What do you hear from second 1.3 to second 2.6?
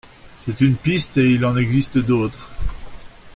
il en existe d’autres.